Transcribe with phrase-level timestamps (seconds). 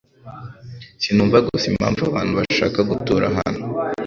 [1.03, 3.63] Sinumva gusa impamvu abantu bashaka gutura hano.